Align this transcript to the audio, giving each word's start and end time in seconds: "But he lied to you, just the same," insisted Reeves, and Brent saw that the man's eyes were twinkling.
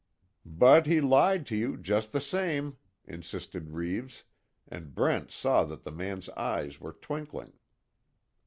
"But 0.47 0.87
he 0.87 0.99
lied 0.99 1.45
to 1.45 1.55
you, 1.55 1.77
just 1.77 2.11
the 2.11 2.19
same," 2.19 2.77
insisted 3.05 3.69
Reeves, 3.73 4.23
and 4.67 4.95
Brent 4.95 5.29
saw 5.29 5.63
that 5.65 5.83
the 5.83 5.91
man's 5.91 6.27
eyes 6.29 6.79
were 6.81 6.93
twinkling. 6.93 7.53